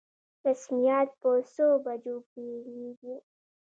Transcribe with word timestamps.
رسميات 0.47 1.09
په 1.21 1.29
څو 1.53 1.67
بجو 1.83 2.15
پیلیږي؟ 2.31 3.15